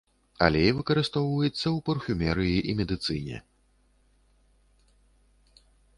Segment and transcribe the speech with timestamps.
[0.45, 3.45] Алей выкарыстоўваецца ў парфумерыі і медыцыне.